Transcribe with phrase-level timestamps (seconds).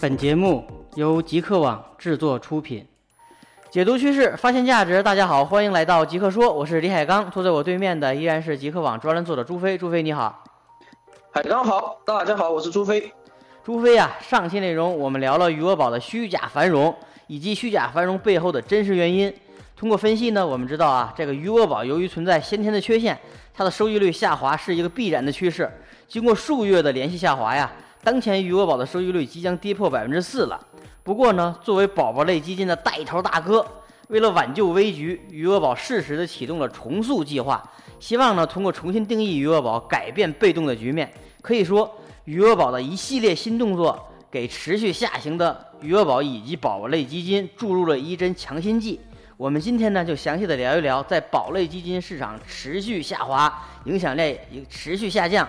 [0.00, 2.86] 本节目由极客网制作出品，
[3.70, 5.02] 解读趋势，发现价值。
[5.02, 9.78] 大家好，欢迎来到极客说，我是李海刚，坐在我对面的依然是极客网专栏作者朱飞。
[9.78, 10.44] 朱飞你好，
[11.30, 13.10] 海刚好，大家好，我是朱飞。
[13.64, 16.94] 朱飞啊，上期内容我们聊了余额宝的虚假繁荣
[17.26, 19.34] 以及虚假繁荣背后的真实原因。
[19.78, 23.16] 通过分析呢，我们知道啊，这个余额宝由于存在先天的缺陷，
[23.54, 25.70] 它的收益率下滑是一个必然的趋势。
[26.08, 27.70] 经过数月的连续下滑呀。
[28.02, 30.58] 当前余额宝的收益率即将跌破百分之四了。
[31.04, 33.64] 不过呢，作为宝宝类基金的带头大哥，
[34.08, 37.62] 为了挽救危局，余额宝适时的启动了重塑计划，
[38.00, 41.08] 希望呢通过重新定义余额宝，改变被动的局面。
[41.40, 41.88] 可以说，
[42.24, 48.98] 余额宝的一系列新动作，给持续下行的余额宝以及宝宝类基金注入了一针强心剂。
[49.38, 54.36] 我们今天呢，就详细的聊一聊，在宝类基金市场持续下滑、影响力
[54.68, 55.48] 持续下降。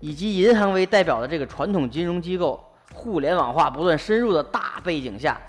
[0.00, 5.40] 以及银行为代表的这个传统金融机构互联网化不断深入的大背景下，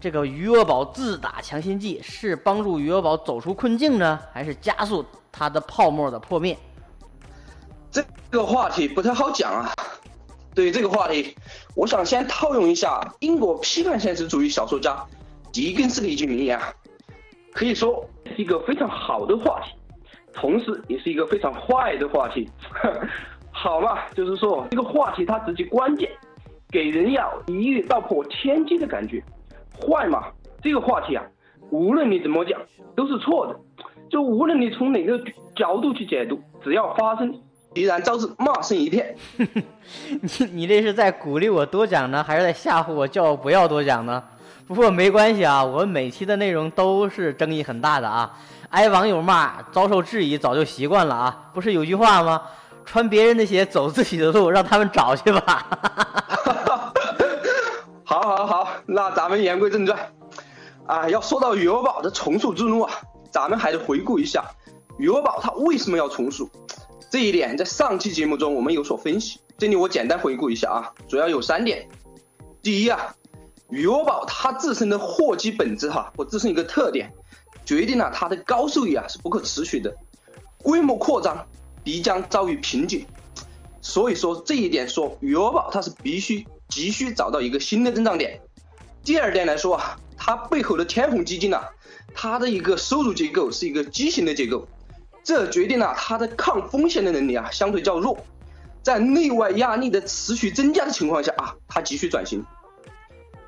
[0.00, 6.56] 这个余额宝自打强心剂是帮助余额宝走出困境呢，还是加速它的泡沫的破灭？
[7.90, 9.74] 这个话题不太好讲啊。
[10.54, 11.36] 对这个话题，
[11.74, 15.04] 我想先套用一下英国批判现实主义小说家
[15.50, 16.72] 狄更斯的一句名言啊，
[17.54, 18.04] 可以说
[18.36, 19.72] 是一个非常好的话题，
[20.32, 22.50] 同时也是一个非常坏的话题。
[23.56, 26.10] 好嘛，就是说这个话题它直接关键，
[26.70, 29.22] 给人要一语道破天机的感觉。
[29.80, 30.24] 坏嘛，
[30.60, 31.24] 这个话题啊，
[31.70, 32.60] 无论你怎么讲
[32.96, 33.56] 都是错的，
[34.10, 35.18] 就无论你从哪个
[35.54, 37.40] 角度去解读，只要发生，
[37.72, 39.14] 必然招致骂声一片。
[39.38, 44.22] 你你这是在鼓励我多讲呢，还是在吓唬我，叫我不要多讲呢？
[44.66, 48.38] 不过没关系啊，我们每期的内容都是争议很大的啊，
[48.70, 51.50] 挨网友骂，遭受质疑，早就习惯了啊。
[51.52, 52.40] 不是有句话吗？
[52.86, 55.66] 穿别人的鞋，走自己的路，让他们找去吧。
[58.04, 59.98] 好，好，好，那咱们言归正传。
[60.86, 62.92] 啊，要说到余额宝的重塑之路啊，
[63.30, 64.44] 咱们还得回顾一下
[64.98, 66.48] 余额宝它为什么要重塑。
[67.10, 71.86] 这一点在上期节目中我们有所分析，这里我简单回顾一下啊，主要有三点。
[72.62, 73.14] 第一啊，
[73.74, 77.12] 余额宝它自身的货基本质哈，或自身一个特点，
[77.66, 79.94] 决定了它的高收益啊是不可持续的，
[80.62, 81.46] 规模扩张。
[81.84, 83.04] 必将遭遇瓶颈，
[83.82, 88.40] 所以说这一点说余额宝它是必须急需找到一个新的增长点。
[89.04, 91.68] 第二点来说啊，它背后的天弘基金啊，
[92.14, 94.66] 它的一个收入结构是一个畸形的结构，
[95.22, 98.16] 这决定了它的抗风险的能力啊相对较弱，
[98.82, 102.42] 在内外压力的持续增加的情况下啊，它急需转型。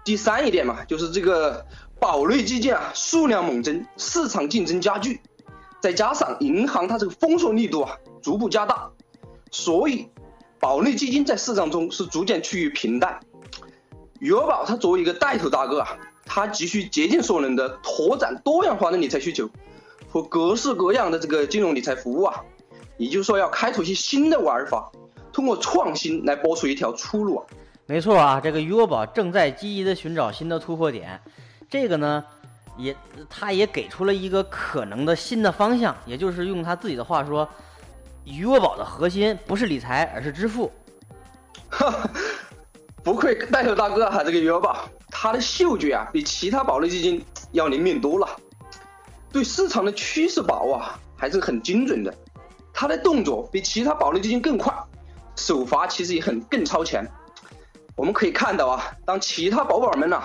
[0.06, 1.66] 第三一点嘛，就是这个
[1.98, 5.20] 宝类基金啊数量猛增，市场竞争加剧，
[5.82, 7.98] 再加上银行它这个封锁力度啊。
[8.22, 8.90] 逐步加大，
[9.50, 10.08] 所以
[10.60, 13.18] 宝类基金在市场中是逐渐趋于平淡。
[14.20, 19.50] 余额宝它作为一个带头大哥啊，它急需竭尽所能的拓展多样化的理财需求
[20.08, 22.44] 和各式各样的这个金融理财服务啊，
[22.96, 24.90] 也就是说要开拓一些新的玩法，
[25.32, 27.46] 通过创新来拨出一条出路啊。
[27.86, 31.20] 没错啊，这个余额宝正在积极的寻找新的突破点，
[31.70, 32.24] 这个呢，
[32.76, 32.94] 也
[33.30, 37.48] 他也给出了一个可能的新的方向，也就是用他自己的话说。
[38.28, 40.68] 余额宝的核心不是理财，而是支付。
[41.68, 41.94] 哈
[43.04, 48.28] 不愧带头大哥哈，这个余额宝，他的嗅觉啊，比其他宝类基金要灵敏多了，
[49.30, 52.12] 对市场的趋势把握啊，还是很精准的。
[52.74, 54.74] 他的动作比其他宝类基金更快，
[55.36, 57.08] 手法其实也很更超前。
[57.96, 60.22] 我们可以看到啊，当其他宝宝们呐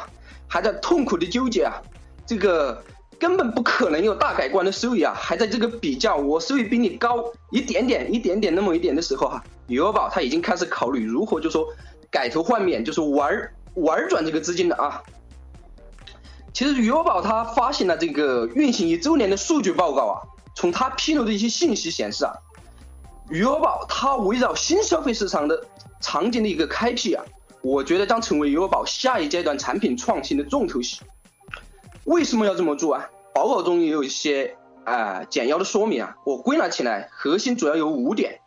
[0.47, 1.81] 还在痛苦的纠结啊，
[2.25, 2.83] 这个。
[3.21, 5.13] 根本不可能有大改观的收益啊！
[5.15, 11.63] 还在这个比较，我收益比你高一点点、一点点那么一点的时候哈，余额宝它已经开始考虑如何就说
[12.09, 15.03] 改头换面，就是玩玩转这个资金了啊。
[16.51, 20.17] 其实余额宝它发行了这个运行一周年的数据报告啊，
[20.55, 22.33] 从它披露的一些信息显示啊，
[23.29, 25.63] 余额宝它围绕新消费市场的
[25.99, 27.23] 场景的一个开辟啊，
[27.61, 31.01] 我觉得将成为余额宝下一阶段产品创新的重头戏。
[32.05, 33.09] 为什么要这么做啊？
[33.33, 38.41] 报告中也有一些啊简要的说明啊，我归纳起来，核心主要有五点。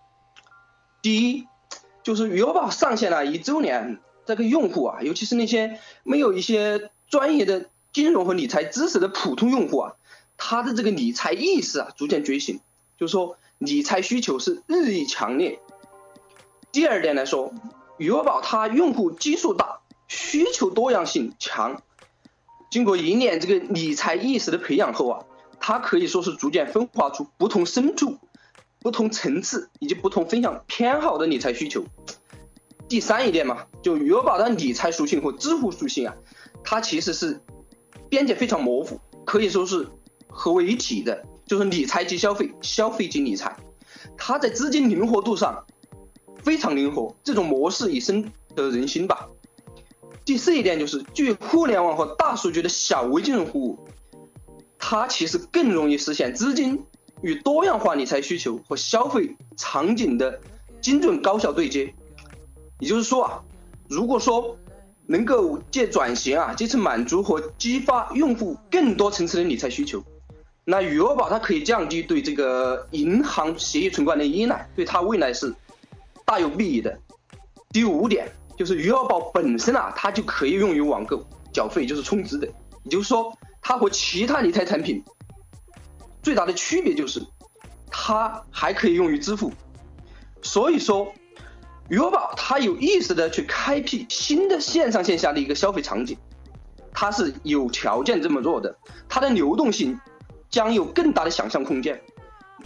[1.01, 1.47] 第一，
[2.03, 9.95] 就是余额宝上线了一周年，这个用户啊，尤其是那些没有一些专业的金融和理财知识的普通用户啊，
[10.37, 12.61] 他的这个理财意识啊逐渐觉醒，
[12.99, 15.61] 就是说理财需求是日益强烈。
[16.73, 17.53] 第二点来说，
[17.99, 21.83] 余额宝它用户基数大，需求多样性强。
[22.71, 25.25] 经过一年这个理财意识的培养后啊，
[25.61, 28.19] 它可以说是逐渐分化出不同深度、
[28.81, 31.85] 不同层次以及不同分享偏好的理财需求。
[32.89, 36.17] 第三一点嘛，就余额宝的理财属性和支付属性啊，
[36.65, 37.41] 它其实是
[38.09, 39.89] 边界非常模糊，可以说是
[40.29, 43.57] 合为一体的，就是理财即消费，消费即理财。
[44.19, 45.65] 它在资金灵活度上
[46.45, 49.29] 非常灵活，这种模式已深得人心吧。
[50.25, 53.79] 第四一点就是，具有互联网和大数据的小微金融服务，
[54.79, 56.85] 它其实更容易实现资金
[57.23, 60.41] 与多样化理财需求和消费场景的
[60.81, 61.95] 精准高效对接。
[62.81, 63.43] 也就是说啊，
[63.89, 64.59] 如果说
[65.07, 70.03] 能够借转型啊，借此满足和激发用户更多层次的理财需求，
[70.65, 75.55] 那余额宝它可以降低对这个银行协议存款的依赖，对它未来是
[76.35, 76.99] 大有裨益的。
[77.71, 78.31] 第五点。
[78.57, 82.47] 就是余额宝本身啊，它就可以用于网购、缴费，就是充值的。
[82.85, 85.03] 也就是说，它和其他理财产品
[86.23, 87.21] 最大的区别就是，
[87.91, 89.53] 它还可以用于支付。
[90.41, 91.13] 所以说，
[91.89, 96.17] 余额宝它有意识的去开辟新的线上线下的一个消费场景，
[96.93, 98.79] 它是有条件这么做的。
[99.09, 99.99] 它的流动性
[100.49, 102.01] 将有更大的想象空间，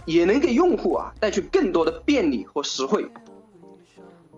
[0.05, 3.09] 也能给用户啊带去更多的便利和实惠。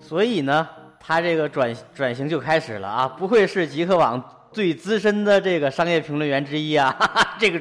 [0.01, 0.67] 所以呢？
[1.03, 3.07] 他这个转转型就开始了啊！
[3.07, 6.95] 不愧是极客网最资深的这个商业评论员之一啊！
[6.97, 7.59] 哈哈，这个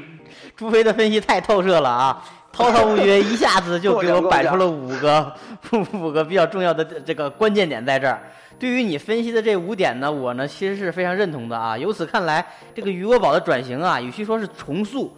[0.54, 2.22] 朱飞的分析太透彻了啊！
[2.52, 5.34] 滔滔不绝，一下子就给我 摆出了五个
[5.94, 8.20] 五个比较重要的这个关键点在这儿。
[8.58, 11.78] 对于你分析的这五点呢，我呢其实是非常认同的啊！
[11.78, 15.16] 由此看来，这个余额宝的转型啊，与其说是重塑，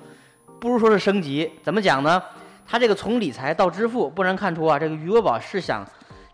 [0.60, 1.50] 不如说是升级。
[1.60, 2.22] 怎么讲呢？
[2.64, 5.84] 他这个从理财到支付，不难看出啊，这个余额宝是想。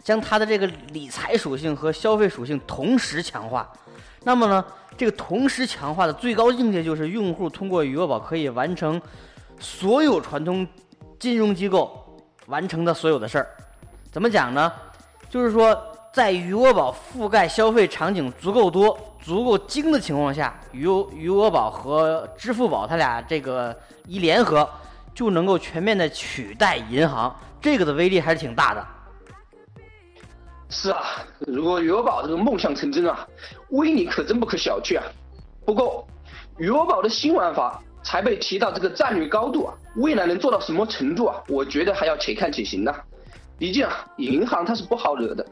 [0.08, 3.70] 将它的这个理财属性和消费属性同时强化，
[4.24, 4.64] 那么呢，
[4.96, 8.98] 这个同时强化的最高境界就是用户通过余额宝可以完成
[9.60, 10.66] 所有传统
[11.18, 13.46] 金融机构完成的所有的事儿。
[14.10, 14.72] 怎么讲呢？
[15.28, 15.78] 就是说，
[16.10, 24.66] 在余额宝覆盖消费场景足够多、足够精的情况下，余余额宝和支付宝它俩这个一联合，
[25.14, 28.82] 就能够全面的取代银行，这个的威力还是挺大的。
[30.70, 31.00] 是啊，
[31.40, 33.26] 如果余额宝这个梦想成真啊，
[33.70, 35.04] 威力可真不可小觑啊。
[35.64, 36.06] 不过，
[36.58, 41.42] 余额宝的新玩法才被提到这个战略高度啊，未来能做到什么程度啊？
[41.48, 42.94] 我觉得还要且看且行呐。
[43.58, 45.46] 毕竟啊，银行它是不好惹的。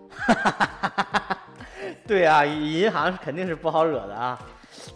[2.06, 4.38] 对啊，银行肯定是不好惹的啊。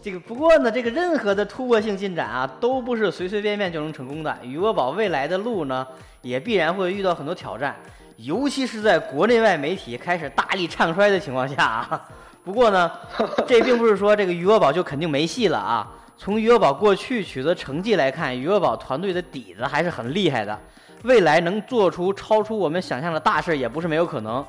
[0.02, 4.38] 这个不过呢，这个任何的突破性进展啊，都不是随随便便就能成功的。
[4.43, 5.87] 余额宝未来的路呢，
[6.22, 7.75] 也必然会遇到很多挑战。
[8.22, 12.08] 尤其是在国内外媒体开始大力唱衰的情况下啊，
[12.44, 12.90] 不过呢，
[13.49, 15.90] 这并不是说这个余额宝就肯定没戏了啊。
[16.19, 20.58] 从余额宝过去取得成绩来看，余额宝团队的底子还是很厉害的，
[21.05, 24.44] 未来能做出超出我们想象的大事也不是没有可能。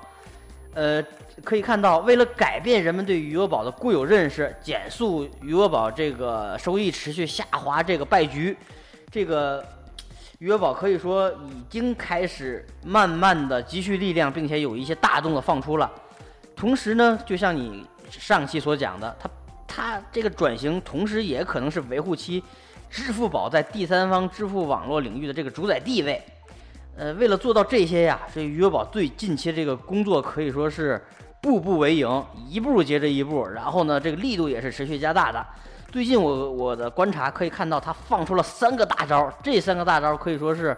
[0.73, 1.01] 呃，
[1.43, 8.57] 可以看到，为了改变人们对余额宝的固有认识，减速余额宝这个收益持续下滑这个败局，
[9.09, 9.63] 这个。
[10.41, 15.89] 余额宝可以说已经开始慢慢的积蓄力量，并且有一些大动作放出了。
[16.55, 19.29] 同时呢，就像你上期所讲的，它
[19.67, 22.43] 它这个转型，同时也可能是维护其
[22.89, 26.19] 支付宝在第三方支付网络领域的这个主宰地位。
[26.97, 30.99] 呃，为了做到这些呀，这余额宝最近期这个工作可以说是
[31.39, 35.45] 步步为营，一步接着一步，然后呢，这个力度也是持续加大的。
[35.91, 40.75] 最近我我的观察可以看到，他放出了三个大招，这三个大招可以说是，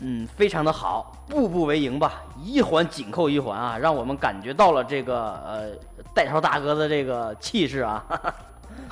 [0.00, 5.70] 嗯，非常的好，步步为营吧，一环紧扣一环啊，让我们感觉到了这个呃
[6.12, 8.04] 带头大哥的这个气势啊，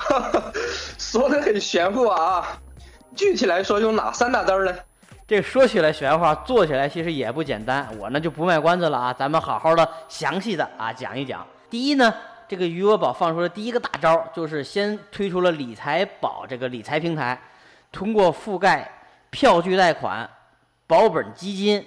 [0.97, 2.43] 说的很玄乎啊，
[3.15, 4.73] 具体来说有哪三大招呢？
[5.27, 11.45] 这说起来玄乎，做起来其实也不简单，我呢就不卖关子了啊，咱们好好的详细的啊讲一讲。
[11.69, 12.11] 第一呢。
[12.47, 17.39] 这个余额宝放出的第一个大招，就是先推出了理财宝这个理财平台，
[17.91, 18.87] 通过覆盖
[19.29, 20.29] 票据贷款、
[20.85, 21.83] 保本基金、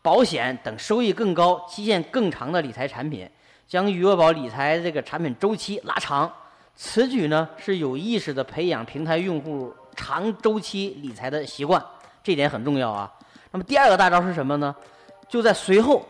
[0.00, 3.28] 保险等收益更高、期限更长的理财产品，
[3.66, 6.30] 将余额宝理财这个产品周期拉长。
[6.76, 11.84] 此举呢是有意识的培养平台用户长周期理财的习惯，
[12.22, 13.12] 这点很重要啊。
[13.50, 14.74] 那么第二个大招是什么呢？
[15.28, 16.06] 就在随后。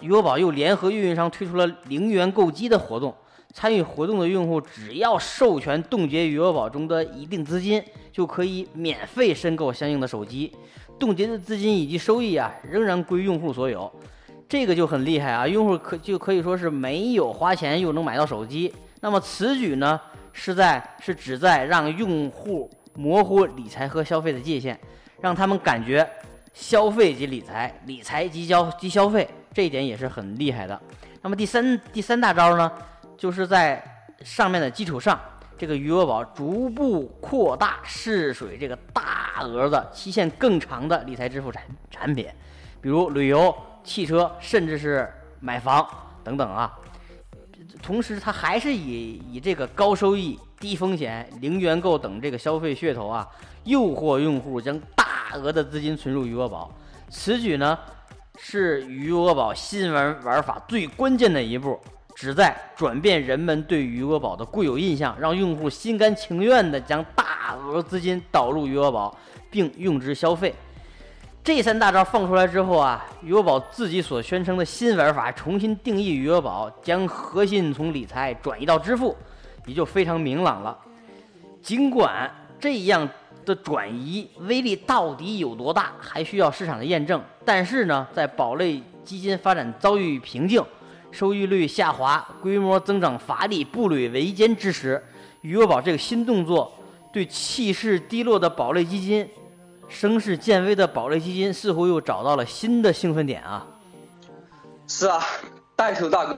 [0.00, 3.14] 余额宝又联合运营商推出了零元购机的活动，
[3.52, 10.52] 参与活动的用户只要授权冻结余额宝中的一定资金，就可以免费申购相应的手机。
[10.98, 13.90] 冻结的资金以及收益啊，仍然归用户所有。
[14.48, 18.72] 这个就很厉害啊，用户可就可以说是没有花钱又能买到手机。
[19.00, 20.00] 那么此举呢，
[20.32, 24.78] 是在是旨在让用户模糊理财和消费的界限，
[25.20, 26.08] 让他们感觉
[26.54, 30.78] 消费即理财，理财即消即消费，这一点也是很厉害的。
[31.22, 32.70] 那么第三第三大招呢，
[33.16, 33.82] 就是在
[34.22, 35.18] 上面的基础上，
[35.56, 42.28] 这个余额宝逐步扩大试水这个大额的期限更长的理财支付产产品，
[42.82, 45.10] 比如旅游、汽车，甚至是
[45.40, 45.88] 买房
[46.22, 46.78] 等等啊。
[47.82, 53.26] 同时，它还是以以这个高收益、低风险、零元购等这个消费噱头啊，
[53.64, 56.70] 诱惑用户将大额的资金存入余额宝。
[57.08, 57.78] 此举呢。
[58.38, 61.78] 是余额宝新玩玩法最关键的一步，
[62.14, 69.16] 旨在转变人们对余额宝的固有印象，让用户心甘情愿地将大额资金导入余额宝，
[69.50, 70.54] 并用之消费。
[71.42, 79.16] 这三大招放出来之后啊，余额宝自己所宣称的新玩法重新定义余额宝，将核心从理财转移到支付，
[79.64, 80.76] 也就非常明朗了。
[81.62, 83.08] 尽管这样。
[83.46, 87.22] 的转移威力到底有多大，还需要市场的验证。
[87.44, 90.62] 但是呢，在宝类基金发展遭遇瓶颈、
[91.12, 95.02] 收益率下滑、规模增长乏力、步履维艰之时，
[95.42, 96.70] 余额宝这个新动作，
[97.12, 99.26] 对气势低落的宝类基金、
[99.88, 103.64] 声势渐微的宝类基金，似乎又找到了新的兴奋点啊！
[104.88, 105.22] 是啊，
[105.76, 106.36] 带头大哥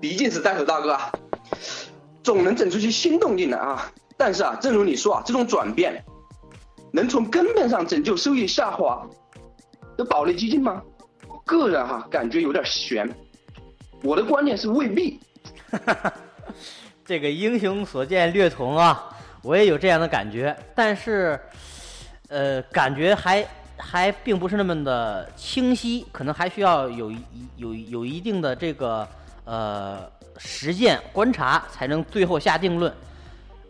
[0.00, 1.12] 毕竟是带头大哥啊，
[2.24, 3.90] 总能整出些新动静来啊！
[4.16, 6.04] 但是啊，正如你说啊，这种转变。
[6.98, 9.08] 能从根本上拯救收益下滑
[9.96, 10.82] 的保利基金吗？
[11.44, 13.08] 个人哈感觉有点悬。
[14.02, 15.20] 我的观点是未必。
[17.06, 21.40] 这个英雄所见略同啊，我也有这样的感觉，但是，
[22.28, 27.18] 呃，感觉还还并不是那么的清晰，可能还需要有一
[27.56, 29.08] 有有一定的这个
[29.44, 32.92] 呃实践观察，才能最后下定论。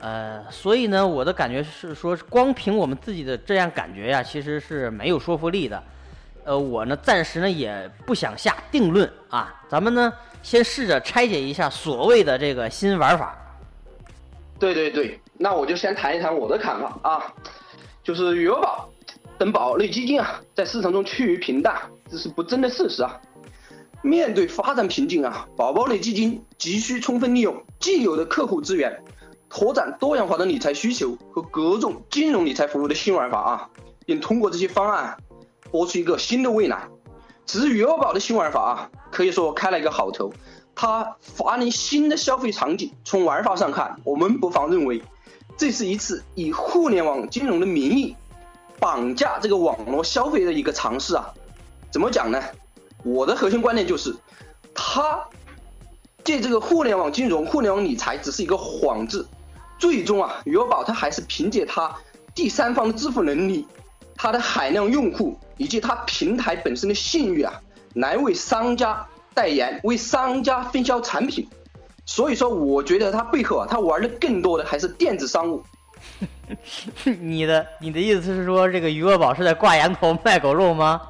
[0.00, 5.83] 呃，所以呢，我的感觉是说，光凭我们自己的这样感觉呀，其实是没有说服力的。
[6.45, 9.61] 呃，我呢，暂时呢也不想下定论啊。
[9.69, 10.12] 咱们呢，
[10.43, 13.37] 先试着拆解一下所谓的这个新玩法。
[14.59, 17.35] 对对对，那我就先谈一谈我的看法啊，
[18.05, 18.88] 就是余额宝
[19.37, 21.76] 等宝类基金啊，在市场中趋于平淡，
[22.09, 23.21] 这是不争的事实啊。
[24.02, 28.97] 面对发展瓶颈啊，宝宝类基金急需充分利用既有的客户资源。
[29.49, 33.71] 拓展多样化的理财需求和各种金融理财服务的新玩法啊，
[34.05, 35.17] 并通过这些方案
[35.71, 36.88] 拨出一个新的未来。
[37.47, 40.33] 至于余额宝的新玩法啊，可以说开了一个好头。
[40.75, 45.02] 它发明新的消费场景，从玩法上看，我们不妨认为
[45.57, 48.14] 这是一次以互联网金融的名义
[48.78, 51.33] 绑架这个网络消费的一个尝试啊。
[51.90, 52.40] 怎么讲呢？
[53.02, 54.14] 我的核心观念就是，
[54.75, 55.26] 它
[56.23, 59.26] 借这个互联网金融、互联网理财只是一个幌子。
[59.78, 61.94] 最终啊，余额宝它还是凭借它
[62.35, 63.66] 第三方的支付能力，
[64.16, 67.52] 它的海量用户以及它平台本身的信誉啊，
[67.94, 71.49] 来为商家代言，为商家分销产品。
[72.04, 75.62] 所以说，我觉得它背后啊，它玩的更多的还是电子商务。
[77.20, 81.00] 你的你的意思是说，这个余额宝是在挂羊头卖狗肉吗？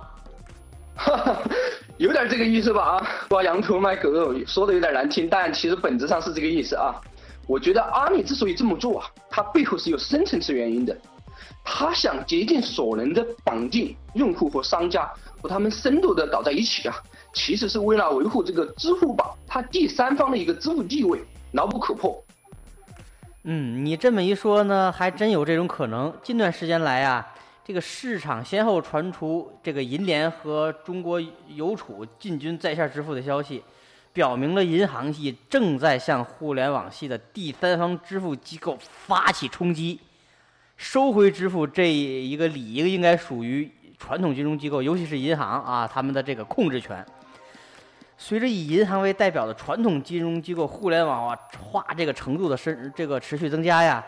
[1.99, 7.01] 有点这个意思吧啊，挂羊头卖狗肉，说的有点难听，但其实本质上是这个意思啊。
[7.49, 10.97] 我觉得阿里之所以这么做啊，它背后是有深层次原因的，
[11.65, 16.95] 他想竭尽所能的绑定用户和商家，和他们深度的搞在一起啊，
[17.33, 21.21] 其实是为了维护这个支付宝它第三方的一个支付地位，
[21.53, 22.23] 牢不可破。
[23.45, 26.13] 嗯，你这么一说呢，还真有这种可能。
[26.23, 27.27] 近段时间来啊，
[27.65, 31.19] 这个市场先后传出这个银联和中国
[31.55, 33.65] 邮储进军在线支付的消息。
[34.13, 40.01] 表明了银行系正在向互联网系的第三方支付机构发起冲击，
[40.77, 47.05] 收回支付这一个理应应该属于传统金融机构，尤其是银行啊，他们的这个控制权。
[48.17, 51.37] 随着以银行为代表的传统金融机构互联网
[51.71, 54.05] 化这个程度的深这个持续增加呀。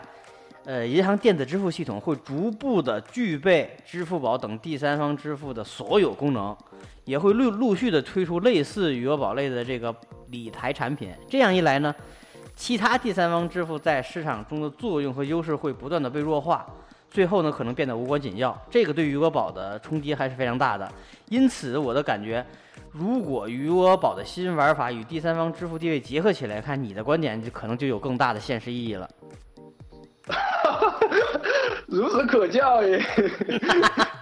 [0.63, 6.55] 呃，银行电子支付系统会逐步的具备支付宝等第三方支付的所有功能，
[7.03, 9.93] 也会陆陆续的推出类似余额宝类的这个
[10.27, 11.09] 理财产品。
[11.27, 11.93] 这样一来呢，
[12.55, 16.63] 其他第三方支付在市场中的作用和优势会不断的被弱化，
[17.09, 18.55] 最后呢可能变得无关紧要。
[18.69, 20.87] 这个对余额宝的冲击还是非常大的。
[21.29, 22.45] 因此，我的感觉，
[22.91, 29.09] 如果余额宝的新玩法与第三方支付地位结合起来看，你的观点就可能就有更大的现实意义了。
[31.89, 33.03] 孺子可教也，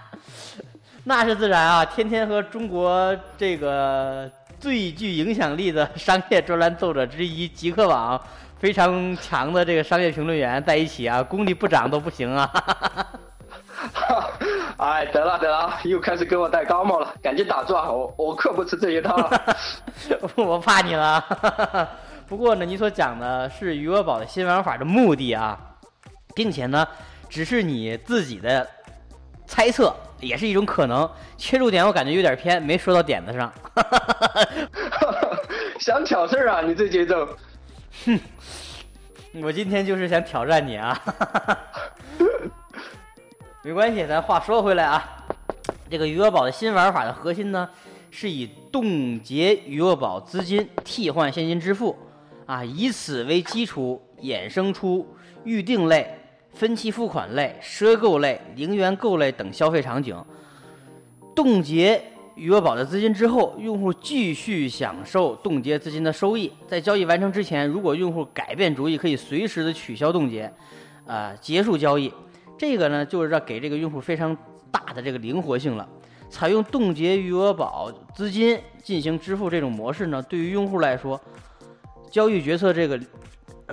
[1.04, 1.84] 那是自然啊！
[1.84, 8.20] 天天和中国这个最具影响力的商业专栏作者之一极客网
[8.58, 12.50] 非常强的这个商业评论员在一起啊，功力不长都不行啊！
[14.76, 17.90] 哎，得了得了，又开始给我戴高帽了，赶紧打住啊！
[17.90, 19.16] 我我可不吃这一套。
[20.36, 21.22] 我怕你了。
[22.28, 25.58] 不过呢，你所讲的是余额宝的新玩法的目的啊，
[26.40, 26.88] 并且呢，
[27.28, 28.66] 只是你自己的
[29.46, 31.06] 猜测，也是一种可能。
[31.36, 33.52] 切入点我感觉有点偏，没说到点子上。
[35.78, 36.62] 想挑事儿啊？
[36.62, 37.28] 你这节奏。
[38.06, 38.18] 哼，
[39.42, 40.98] 我今天就是想挑战你啊。
[43.62, 45.26] 没关系，咱话说回来啊，
[45.90, 47.68] 这个余额宝的新玩法的核心呢，
[48.10, 51.98] 是以冻结余额宝资金替换现金支付，
[52.46, 56.19] 啊，以此为基础衍生出预定类、
[56.52, 60.16] 分期付款类、赊购类、零元购类等消费场景。
[61.34, 62.02] 冻结
[62.34, 66.52] 余额宝的资金之后，用户继续享受冻结资金的收益。
[66.66, 70.52] 在交易完成之前，如果用户改变主意，可以随时的取消冻结，
[71.06, 72.12] 啊，结束交易。
[72.58, 74.36] 这个呢，就是让给这个用户非常
[74.70, 75.88] 大的这个灵活性了。
[76.28, 81.20] 采用冻结余额宝资金进行支付这种模式呢，对于用户来说，
[82.10, 83.00] 交易决策这个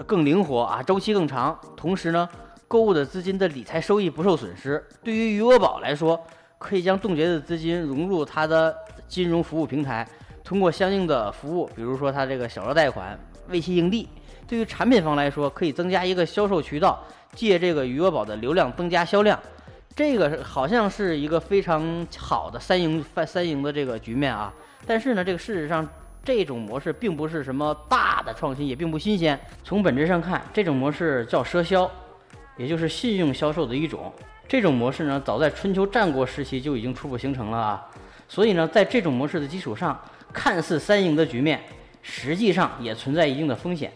[0.06, 2.28] 更灵活啊，周期更长，同时呢，
[2.68, 4.84] 购物的资金的理财收益不受损失。
[5.04, 6.22] 对于余额宝来说，
[6.58, 8.76] 可以将冻结的资金融入它的
[9.08, 10.08] 金融服务平台，
[10.44, 13.18] 通过相应的服务，比如说它这个小额贷款、
[13.50, 14.10] 为期盈利。
[14.48, 17.04] 对于产品方来说，可以增加一个销售渠道。
[17.34, 19.40] 借这个余额宝的流量增加销量，
[19.96, 24.52] 这个好像是一个非常好的三赢三赢的这个局面啊。
[24.88, 25.88] 但是呢，这个事实上
[26.24, 29.40] 这种模式并不是什么大的创新，也并不新鲜。
[29.64, 31.90] 从本质上看，这种模式叫赊销，
[32.58, 34.12] 也就是信用销售的一种。
[34.48, 37.86] 这种模式呢，早在春秋战国时期就已经初步形成了啊。
[38.28, 40.00] 所以呢，在这种模式的基础上，
[40.34, 41.62] 看似三赢的局面，
[42.02, 43.92] 实际上也存在一定的风险。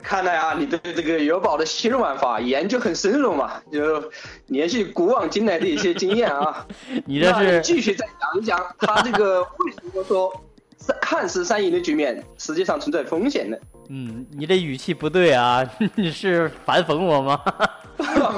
[0.00, 4.10] 看来啊，你对这个元宝的新玩法研究很深入嘛，就
[4.46, 6.64] 联系古往今来的一些经验啊。
[7.04, 10.32] 你这是继续再讲一讲，他这个为什么说
[10.76, 13.56] 三看似三赢的局面，实际上存在风险呢？
[13.88, 17.40] 嗯，你这语气不对啊， 你是反讽我吗？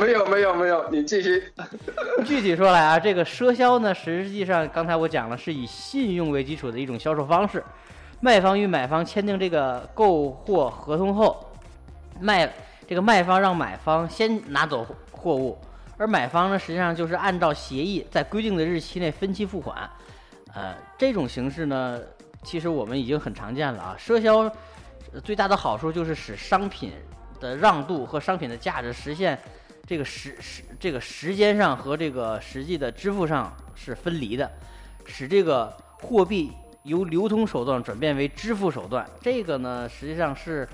[0.01, 1.45] 没有没有没有，你继续。
[2.25, 7.63] 具体说来啊，这个赊销呢，实际上刚才我讲了，是以信用为基础的一种销售方式，
[8.21, 11.47] 卖方与买方签订这个购货合同后。
[12.19, 12.53] 卖
[12.87, 15.57] 这个卖方让买方先拿走货物，
[15.97, 19.89] 而买方呢，实际上就是按照协议在规定的日期内分期付款。
[20.53, 21.99] 呃，这种形式呢，
[22.43, 23.97] 其实我们已经很常见了啊。
[24.01, 24.53] 赊销
[25.25, 26.93] 最大的好处就是使商品
[27.41, 29.39] 的让渡和商品的价值实现
[29.91, 34.49] 这个时时这个时间上和这个实际的支付上是分离的，
[35.05, 36.53] 使这个货币
[36.85, 39.05] 由流通手段转变为支付手段。
[39.21, 40.69] 这个呢，实际上是。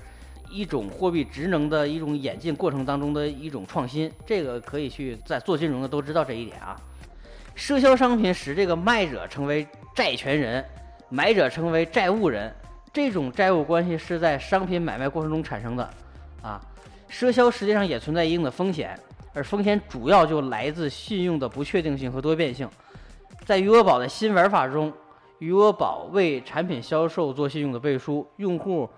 [0.49, 6.79] 一种货币职能的一种演进过程当中的一种创新，这个可以去在做金融的都知道这一点啊。
[7.57, 10.63] 赊销商品使这个卖者成为债权人，
[11.09, 12.49] 买者成为债务人，
[12.93, 15.89] 这种债务关系是在商品买卖过程中产生的
[16.41, 16.61] 啊。
[17.11, 18.97] 赊销实际上也存在一定的风险，
[19.37, 22.67] 而风险主要就来自信用的不确定性和多变性。
[23.45, 24.91] 在余额宝的新玩法中，
[25.37, 28.89] 余额宝为产品销售做信用的背书，用户。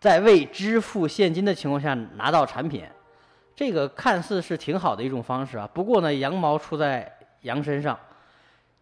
[0.00, 2.84] 在未支付现金的情况下拿到产品，
[3.56, 5.70] 这个看似是挺好的一种方式啊。
[5.72, 7.10] 不过呢，羊毛出在
[7.42, 7.98] 羊身上，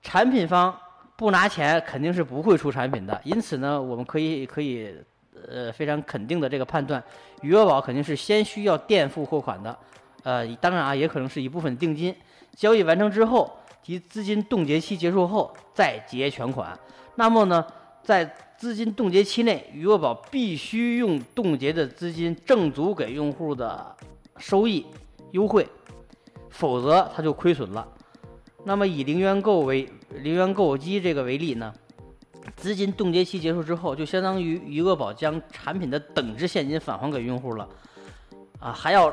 [0.00, 0.74] 产品方
[1.14, 3.20] 不拿钱肯定是不会出产品的。
[3.22, 4.92] 因此呢，我们可以可以
[5.46, 7.00] 呃非常肯定的这个判断，
[7.42, 9.78] 余额宝肯定是先需要垫付货款的。
[10.22, 12.14] 呃，当然啊，也可能是一部分定金。
[12.54, 13.50] 交易完成之后
[13.82, 16.78] 及资金冻结期结束后再结全款。
[17.14, 17.66] 那么呢，
[18.02, 18.24] 在
[18.56, 23.96] 资金冻结期内，余额宝必须用冻结的资金挣足给用户的
[24.36, 24.86] 收益
[25.32, 25.66] 优惠，
[26.50, 27.86] 否则它就亏损了。
[28.64, 31.74] 那么以零元购为零元购机这个为例呢，
[32.54, 37.68] 资金冻结期结束之后，就相当于余额宝将产品的等值现金返还给用户了，
[38.60, 39.12] 啊，还要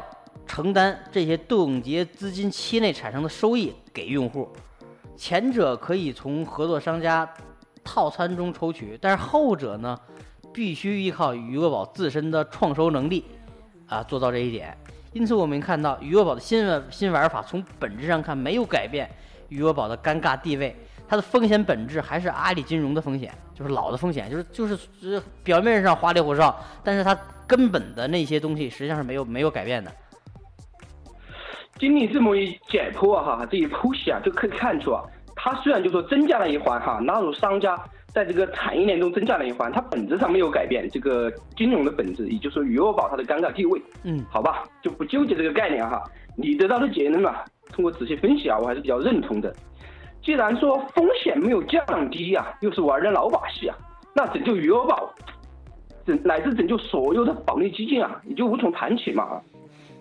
[0.49, 4.49] 承担这些冻结资金期内产生的收益给用户。
[5.15, 7.29] 前者可以从合作商家。
[7.81, 9.97] 套餐中抽取，但是后者呢，
[10.53, 13.25] 必须依靠余额宝自身的创收能力
[13.87, 14.77] 啊，做到这一点。
[15.11, 19.09] 因此，我们看到余额宝的新玩新玩法，从本质上看没有改变
[19.47, 20.75] 余额宝的尴尬地位，
[21.07, 29.91] 它的风险本质还是阿里金融的风险，就是老的风险，就是就是表面上花里胡哨，但是它根本的那些东西实际上是没有没有改变的。
[31.79, 35.01] 经历这么一解剖啊，哈，这一剖析啊，就可以看出啊。
[35.35, 37.81] 它虽然就说增加了一环哈，纳入商家
[38.13, 43.81] 在这个产业链中增加了一环，它本质上没有改变这个金融的本质，也就是说余额宝它的尴尬地位。
[44.03, 46.03] 嗯，好吧，就不纠结这个概念哈。
[46.35, 49.55] 你得到的结论啊，通过仔细分析啊，我还是比较认同的。
[50.21, 53.77] 既然说风险没有降低啊，又是玩的老把戏啊，
[54.13, 55.13] 那拯救余额宝，
[56.05, 59.41] 拯乃至拯救所有的保利基金啊，也就无从谈起嘛。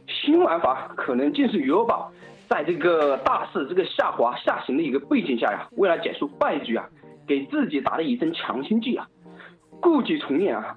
[0.08, 2.10] 新玩法可能竟是余额宝
[2.48, 6.84] 在这个大势这个下滑下行的一个背景下呀，为了结束败局啊，
[7.26, 9.06] 给自己打了一针强心剂啊，
[9.80, 10.74] 故伎重演啊，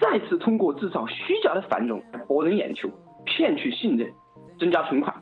[0.00, 2.88] 再次通过制造虚假的繁荣博人眼球，
[3.24, 4.10] 骗取信任，
[4.58, 5.14] 增加存款。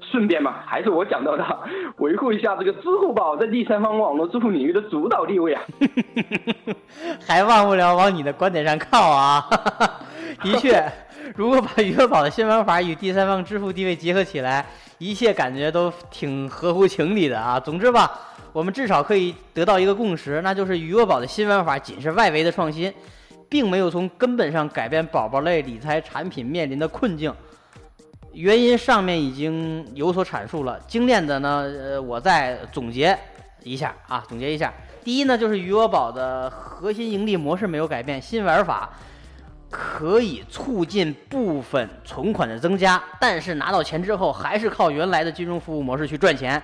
[0.00, 1.44] 顺便嘛，还是我讲到的，
[1.98, 5.62] 维护一下这个支付宝在第三方网络支付领域的主导地位啊。
[7.26, 9.44] 还忘不了往你的观点上靠啊！
[10.42, 10.80] 的确，
[11.34, 14.64] 如果把余额宝的新玩法与第三方支付地位结合起来，
[14.98, 17.58] 一切感觉都挺合乎情理的啊。
[17.58, 18.20] 总之吧，
[18.52, 22.92] 我们至少可以得到一个共识，那就是余额宝的新玩法仅是外围的创新，
[23.48, 27.32] 并没有从根本上改变宝宝类理财产品面临的困境。
[28.32, 33.18] 原因上面已经有所阐述了，精炼的呢，呃，我再总结
[33.62, 34.72] 一下啊，总结一下。
[35.02, 38.90] 第一呢，就是余额宝的核心盈利模式没有改变，新玩法
[39.78, 46.62] 可以促进部分存款的增加，但是拿到钱之后还是靠原来的金融服务模式去赚钱，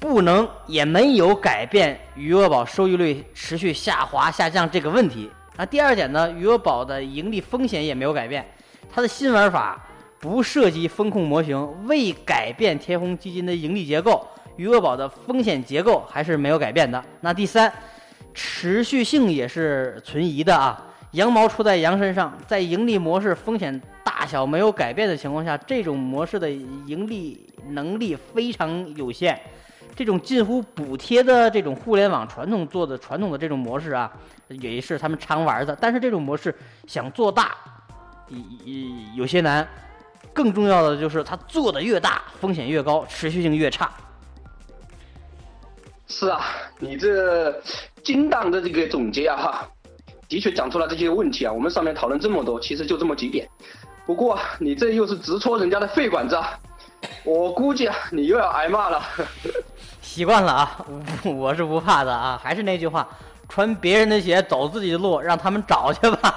[0.00, 5.30] 不能也没有改变余额宝收益率持续下滑下降这个问题。
[5.56, 8.48] 那第二点呢，余额宝的盈利风险也没有改变，
[8.90, 9.84] 它的新玩法。
[10.20, 17.04] 不涉及风控模型，未改变天弘基金的盈利结构，余额宝的风险结构还是没有改变的。
[17.20, 17.70] 那第三，
[18.32, 20.82] 持续性也是存疑的啊。
[21.14, 29.40] 羊毛出在羊身上，在盈利模式风险大小没有改变的情况下，这种模式的盈利能力非常有限。
[29.94, 34.10] 这种近乎补贴的这种互联网传统做的传统的这种模式啊，
[34.48, 35.76] 也是他们常玩的。
[35.80, 36.52] 但是这种模式
[36.88, 37.54] 想做大，
[38.28, 39.66] 有有些难。
[40.32, 43.88] 更重要的就是，它做的越大，风险越高，持续性越差。
[46.08, 46.40] 是啊，
[46.80, 47.52] 你这
[48.02, 49.64] 精当的这个总结啊，
[50.28, 51.52] 的确讲出了这些问题啊。
[51.52, 53.48] 我们上面讨论这么多，其实就这么几点。
[54.06, 56.58] 不过你这又是直戳人家的肺管子，啊，
[57.24, 59.02] 我估计啊，你又要挨骂了。
[60.02, 60.86] 习惯了啊，
[61.24, 62.38] 我是不怕的啊。
[62.42, 63.08] 还是那句话，
[63.48, 66.34] 穿别人的鞋，走自己的路，让他们找去吧。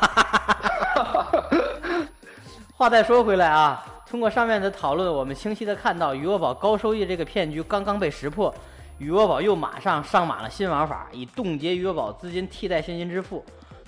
[2.78, 8.54] 话再说回来啊，通过上面的讨论，我们清晰的看到余额宝高收益这个骗局刚刚被识破，
[9.00, 13.44] 余额宝又马上上马了新玩法，以冻结余额宝资金替代现金支付，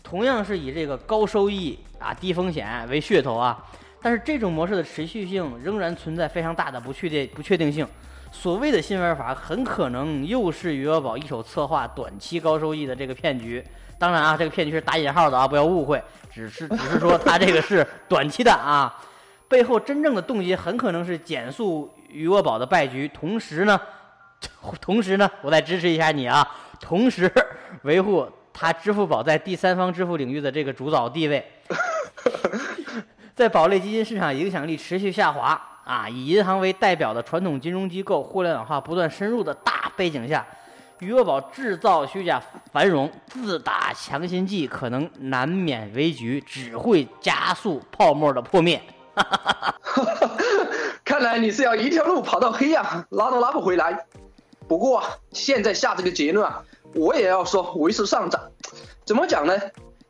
[0.10, 3.64] 同样是以这个高收益啊低风险为噱头啊，
[4.02, 7.88] 但是这种模式的持续性仍然存在非常大的不确定不确定性，
[8.32, 13.64] 所谓的新玩法很可能又是余额宝一手策划短期高收益的这个骗局。
[14.00, 16.02] 当然啊，这个骗局是打引号的啊，不要误会，
[16.34, 18.92] 只是只是说它这个是短期的啊，
[19.48, 23.80] 背后真正的动机很可能是减速余额宝的败局，同时呢，
[24.82, 26.48] 同时呢，我再支持一下你啊，
[26.80, 27.32] 同时
[27.84, 28.28] 维护
[28.62, 31.50] 它支付宝在第三方支付领域的这个主导地位，
[33.34, 40.46] 在宝类基金市场影响力持续下滑啊，以银行为代表的传统金融机构互联网化不断深入的大背景下。
[41.00, 42.44] 余额宝制造虚假
[42.74, 48.82] 繁荣，自打强心剂，可能难免为局，只会加速泡沫的破灭。
[51.06, 54.06] 看来你是要一条路跑到黑呀，拉都拉不回来。
[54.70, 58.52] 不过现在下这个结论啊，我也要说为时尚早。
[59.04, 59.60] 怎么讲呢？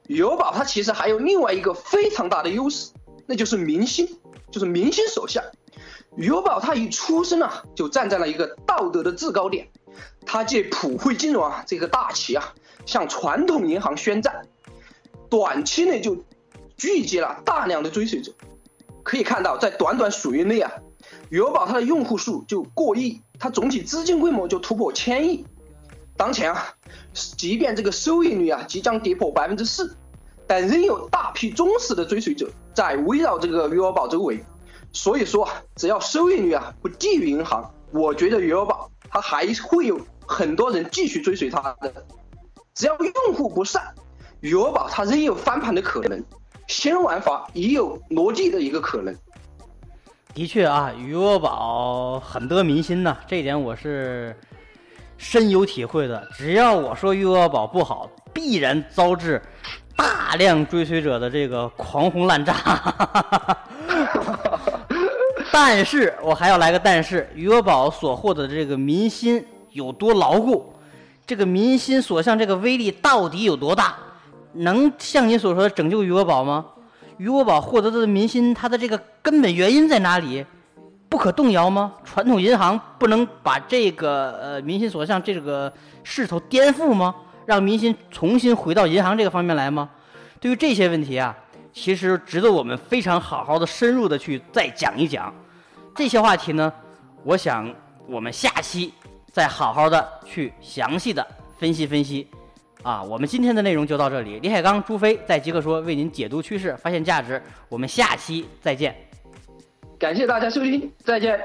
[0.07, 2.91] 余额宝它其实还有另外一个非常大的优势，
[3.25, 4.19] 那就是明星，
[4.51, 5.41] 就是明星手下。
[6.17, 9.69] 余额宝它一出生啊，就站在了一个道德的制高点。
[10.25, 12.53] 他借普惠金融啊这个大旗啊，
[12.85, 14.45] 向传统银行宣战，
[15.29, 16.17] 短期内就
[16.75, 18.33] 聚集了大量的追随者。
[19.03, 20.69] 可以看到，在短短数月内啊，
[21.29, 25.45] 余额宝它的用户数就过亿，它总体资金规模就突破千亿。
[26.17, 26.73] 当前啊，
[27.13, 29.95] 即便这个收益率啊即将跌破百分之四，
[30.45, 34.43] 但仍有大批忠实的追随者在围绕这个余额宝周围。
[34.91, 38.89] 所以说啊，只要收益率啊不低于银行，我觉得余额宝。
[39.11, 42.05] 它还会有很多人继续追随它的，
[42.75, 43.95] 只要用户不散，
[44.41, 46.23] 余额宝它仍有翻盘的可能，
[46.67, 49.15] 新玩法也有落地的一个可能。
[50.33, 54.35] 的确啊，余额宝很得民心呐，这一点我是
[55.17, 56.25] 深有体会的。
[56.33, 59.41] 只要我说余额宝不好，必然遭致
[59.97, 62.55] 大量追随者的这个狂轰滥炸。
[65.51, 70.73] 但是我还要来个但是，余额宝所获得的这个民心有多牢固，
[71.25, 73.97] 这个民心所向这个威力到底有多大？
[74.53, 76.65] 能像您所说的拯救余额宝吗？
[77.19, 80.45] 余额宝获得的民心，它的这个根本原因在哪里？
[81.09, 81.93] 不可动摇吗？
[82.05, 87.13] 传统银行不能把这个呃民心所向这个势头颠覆吗？
[87.45, 89.89] 让民心重新回到银行这个方面来吗？
[90.39, 91.35] 对于这些问题啊，
[91.73, 95.33] 其实值得我们非常好好的、深入的去再讲一讲。
[95.93, 96.71] 这些话题呢，
[97.25, 97.69] 我想
[98.07, 98.93] 我们下期
[99.29, 101.27] 再好好的去详细的
[101.57, 102.25] 分析分析。
[102.83, 104.39] 啊，我们今天的内容就到这里。
[104.39, 107.41] 李海刚、朱飞在极客说为您解读趋势，发现价值。
[107.67, 108.95] 我们下期再见。
[109.97, 111.43] 感谢大家收听，再见。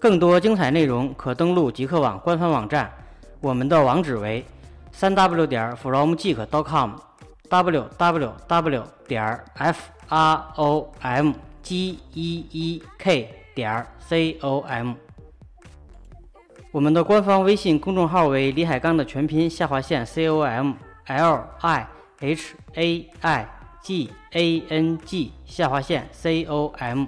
[0.00, 2.90] 更多精彩内容可登录极客网官方网站，
[3.40, 4.44] 我们的网址为
[4.90, 13.86] 三 w 点 fromgeek.com，w w w 点 f r o m g e e k 点
[14.00, 14.94] c o m。
[16.70, 20.74] 我们的官方微信公众号为李海刚的全拼下划线 c o m
[21.06, 21.88] l i
[22.20, 23.48] h a i
[23.82, 27.06] g a n g 下划线 c o m。